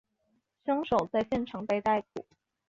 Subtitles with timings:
[0.65, 2.25] 凶手在现场被逮捕。